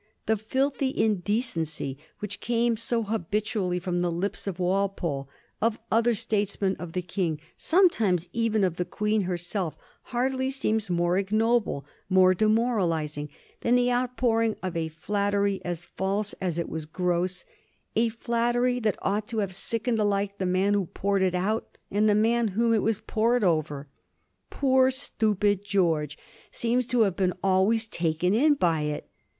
[0.25, 5.29] The filthy indecency which came so habitually from the lips of Walpole,
[5.61, 9.77] of other statesmen, of the King— sometimes even of the Queen herself—
[10.11, 13.29] hardly seems more ignoble, more demoralizing,
[13.59, 17.45] than the outpouring of a flat tery as false as it was gross,
[17.95, 22.09] a flattery that ought to have sickened alike the man who poured it out and
[22.09, 23.87] the man whom it was poured over.
[24.49, 26.17] Poor, stupid George
[26.49, 29.07] seems to have been always taken in by it.